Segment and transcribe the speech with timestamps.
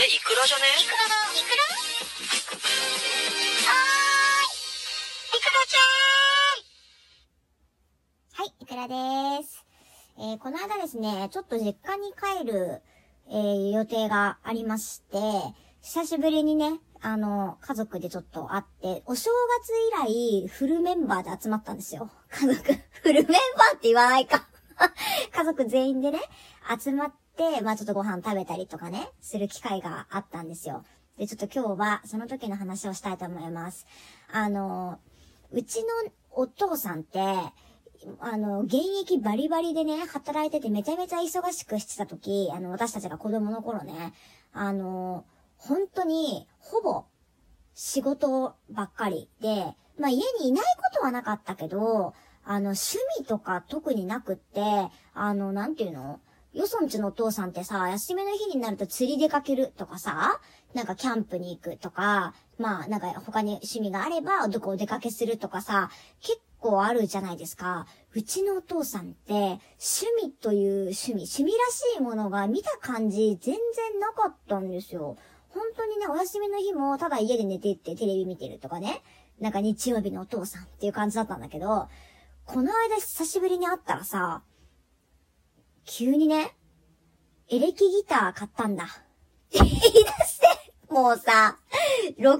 [0.00, 0.64] れイクラじゃね？
[0.80, 1.62] イクラだ、イクラ
[3.68, 5.36] はーい。
[5.36, 5.84] イクラちゃ
[8.40, 9.66] んはい、イクラです。
[10.18, 12.80] えー、この間ですね、ちょっと実家に帰る、
[13.28, 15.18] えー、予定がありまして、
[15.82, 19.30] 久しぶりにね、あの、家族でちょっと会って、お正
[19.60, 19.70] 月
[20.08, 22.10] 以来、フルメンバーで集まったんですよ。
[22.30, 22.62] 家族、
[23.02, 24.46] フルメンバーって言わないか。
[25.36, 26.20] 家族全員でね、
[26.82, 27.19] 集まって、
[27.62, 30.84] まあちょっとご飯食べたりとかね、する機会があったんですよ。
[31.18, 33.86] で、ちょっと今日はその時の話をしたいと思います。
[34.32, 34.98] あの、
[35.52, 35.88] うちの
[36.30, 37.20] お父さんって、
[38.20, 44.14] あの、現役バリバリでね、働いててめちゃめちゃ忙しくしてた時、あの、私たちが子供の頃ね、
[44.52, 45.24] あの、
[45.58, 47.04] 本当に、ほぼ、
[47.74, 54.62] 仕事ばっかりで、まあ家にいないことはなかったけど、あの、趣味とか特になくって、
[55.12, 56.20] あの、なんていうの？
[56.52, 60.40] よそんちのお父さんってさ、休みの日になると釣り出かけるとかさ、
[60.74, 67.86] なんかキャンプに行くとか、まあなんか他に趣味があればどこお出かけするとかさ、結構あるじゃないですか。
[68.14, 69.60] うちのお父さんって、趣
[70.24, 75.16] 味という趣味、趣味らしいものが見た感じ全然なかったんですよ。
[75.50, 79.02] 本当にね、お休みの日もただ家で寝てってテレビ見てるとかね。
[79.40, 81.88] なんか日曜日のお父さんっていう感じだったんだけど、
[82.44, 84.42] この間久しぶりに会ったらさ、
[85.84, 86.54] 急にね、
[87.48, 88.86] エレキギター買ったんだ。
[89.50, 90.46] 言い出して、
[90.88, 91.58] もうさ、
[92.18, 92.38] 60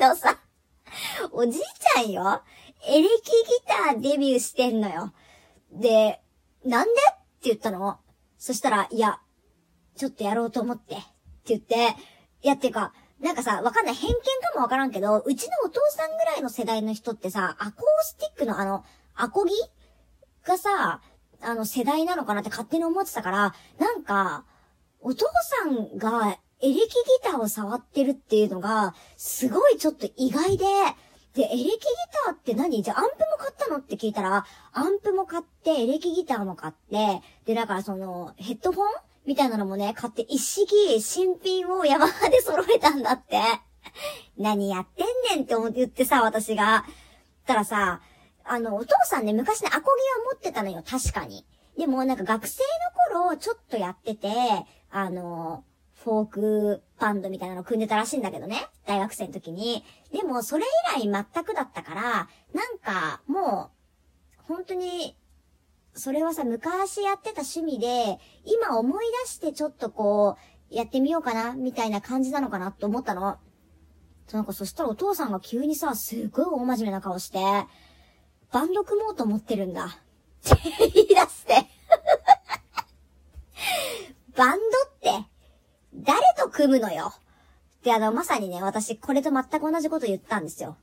[0.00, 0.38] のさ、
[1.30, 2.42] おじいちゃんよ。
[2.84, 5.12] エレキギターデビューしてんのよ。
[5.70, 6.20] で、
[6.64, 7.00] なんで？
[7.00, 8.00] って言ったの。
[8.38, 9.20] そしたら、いや、
[9.96, 10.94] ちょっとやろうと思って。
[10.94, 11.04] って
[11.46, 11.96] 言って、
[12.42, 13.94] いや、っていうか、なんかさ、わかんない。
[13.94, 14.22] 偏見か
[14.56, 19.52] もわからんけど、うちのお父さんぐらいの世代の人ってさ、アコースティックのあの、アコギ
[20.44, 21.00] がさ、
[21.42, 24.44] あの、世代なのかなって勝手に思ってたから、なんか、
[25.00, 25.26] お父
[25.64, 26.84] さんがエレキギ
[27.22, 30.64] ターを触ってるっていうのが、すごいちょっと意外で、
[31.34, 31.70] で、エレキギ
[32.26, 32.82] ターって何？
[32.82, 33.78] じゃあアンプも買ったの？
[33.78, 38.86] って聞いたら、アンプも買って、エレキギターも買って、で、だからその、ヘッドフォン
[39.26, 43.40] みたいなのもね、買って一式新品をヤマハで揃えたんだって。
[44.36, 46.84] 何やってんねんって思って言ってさ、私が。
[47.46, 48.00] たらさ、
[48.44, 49.86] あの、お父さんね、昔ね、アコギ
[50.20, 51.46] は持ってたのよ、確かに。
[51.76, 52.62] でも、なんか学生
[53.12, 54.28] の頃、ちょっとやってて、
[54.90, 55.64] あの、
[56.04, 58.66] フォークバンドみたいなの組んでたらしいんだけどね。
[58.86, 59.84] 大学生の時に。
[60.12, 60.64] でも、それ
[60.96, 62.02] 以来全くだったから、
[62.52, 63.70] なんか、も
[64.40, 65.16] う、本当に、
[65.94, 70.36] それはさ、昔やってた趣味で、今思い出してちょっとこ
[70.70, 73.38] う、やってみようかな、みたいな感じなのかなって思ったの。
[74.32, 77.38] なんかそしたらお父さんが急にさ、すっごい大真面目な顔して、
[78.52, 79.86] バンド組もうと思ってるんだ。
[79.86, 79.88] っ
[80.48, 80.56] て
[80.94, 81.56] 言い出して。
[84.36, 85.24] バンドって、
[85.94, 87.12] 誰と組むのよ。
[87.82, 90.76] で、あの、まさにね、私、これと全く同じこと言ったんですよ。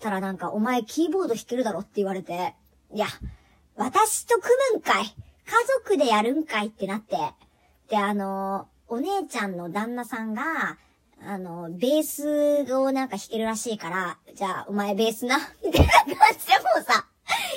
[0.00, 2.54] たらなんか、お前キーボード弾けるだろって言われて、
[2.92, 3.06] いや、
[3.76, 5.12] 私と組むんかい家
[5.84, 7.16] 族でやるんかいってなって。
[7.88, 10.78] で、あの、お姉ちゃんの旦那さんが、
[11.26, 16.26] あの、ベースをなんか弾けるらしいから、じゃあ、お前ベースな、 みたいな感じでも
[16.80, 17.06] うさ、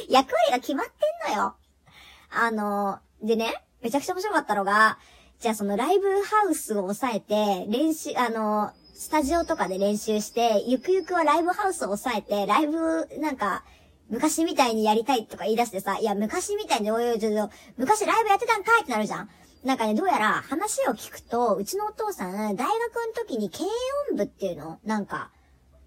[0.09, 1.55] 役割が決まってんのよ。
[2.29, 4.97] あの、でね、めちゃくちゃ面白かったのが、
[5.39, 13.63] じゃあそのライブハウスを抑えて、練習、あの、スタジオとかで練習して、ゆくゆくはライブハウスを抑えて、ライブ、なんか、
[14.09, 19.29] 昔みたいにやりたいとか言い出してさ、いや、昔みたいに、おいおい、ちょ、昔ライブやってたんかいってなるじゃん。
[19.63, 23.65] なんかね、どうやら話を聞くと、うちのお父さん、大学の時に軽
[24.11, 25.31] 音部っていうのなんか、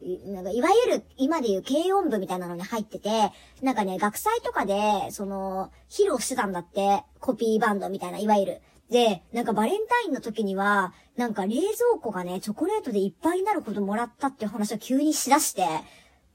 [0.00, 3.32] いなんか、いわゆる、今で言う軽音部みたいなのに入ってて、
[3.62, 8.60] なんかね、学祭とかで、その、披露してたんだって、コピーバンドみたいな、いわゆる。
[8.91, 15.66] で、なんかバレンタインの時には、なんか冷蔵庫がね、チョコレートでいっぱいになるほどもらったっていう話を急にしだして、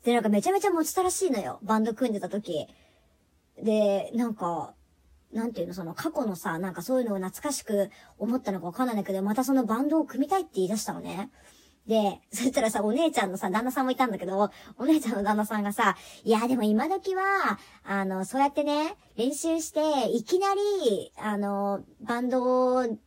[0.03, 1.59] で、なんかめちゃめちゃ持ちたらしいのよ。
[1.63, 2.67] バンド組んでた時。
[3.61, 4.73] で、なんか、
[5.33, 11.31] なんていうの、その過去のさ、なんかそういうのを懐かしく思ったのかわかんないんだけど、またそのバンドを組みたいって言い出したのね。
[11.87, 22.97] で、 そしたらさ、お姉ちゃんのさ、旦那さんもいたんだけど、お姉ちゃんの旦那さんがさ、いや、でも今時は、あの、そうやってね、練習して、いきなり、あの、バンドを、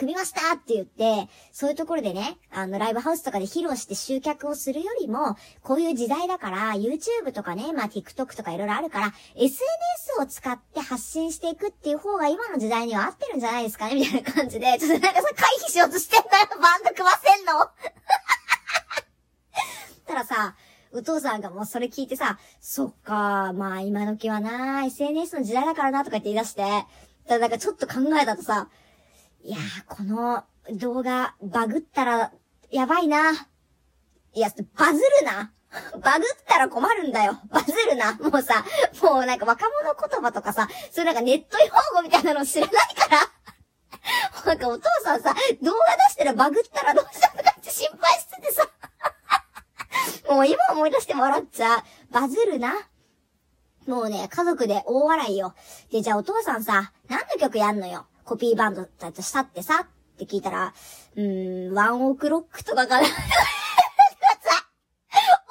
[0.00, 9.60] 組みましたって言って、そういうところでね、あの、ライブハウスとかで披露して集客をするよりも、こういう時代だから、YouTube とかね、まあ TikTok とかいろいろあるから、SNS
[10.20, 16.26] を使って発信していくっていう方が今の時代には合ってるんじゃないですかねみたいな感じで、ちょっとなんかさ、回避しようとしてんの？
[16.26, 17.52] よ、バンド組ませんの
[20.06, 20.56] たらさ、
[20.92, 26.84] お父さんがもうそれ聞いてさ、そっか、まあ今時はな、SNS の時代だからなとか言って言い出して、だか
[27.28, 28.68] らなんかちょっと考えたとさ、
[29.42, 32.32] いやー、この動画バグったら
[32.70, 33.32] やばいな。
[34.32, 35.52] いや、バズるな。
[36.02, 37.38] バグったら困るんだよ。
[37.48, 38.14] バズるな。
[38.14, 38.64] もうさ、
[39.02, 43.18] もうなんか若者言葉とかさ、そういうなんかネット用語みたいなの知らないから。
[44.46, 48.68] なんかお父さんさ、動画出してらバグったらどうしたのかって心配しててさ。
[50.30, 51.82] もう今思い出しても笑っちゃう。
[52.10, 52.74] バズるな。
[53.86, 55.54] もうね、家族で大笑いよ。
[55.90, 59.86] で、じゃあお父さんさ、何の曲やんのよコピーバンドだとしたってさ、っ
[60.16, 60.72] て聞いたら、
[61.16, 63.08] うーん、ワンオクロックとかかな。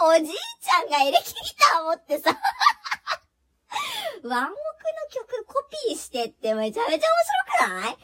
[0.01, 1.39] おじいちゃんがエレキギ
[1.73, 2.39] ター持ってさ
[4.23, 4.55] ワンオクの
[5.11, 7.07] 曲コピーしてってめちゃめちゃ
[7.67, 7.97] 面白くない？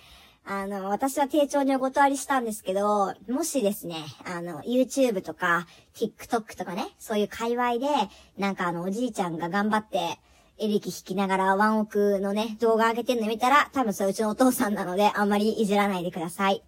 [0.43, 7.87] あの、私は丁重にお断りしたんですけど、もしですね、あの、YouTube とか、TikTok とかね、そういう界隈で、
[8.37, 10.19] なんかあの、おじいちゃんが頑張って、
[10.57, 16.63] エレキ弾きながらワンオクのね、動画上げてんの見たら、多分それうちのお父さんなので、あんまりいじらないでください。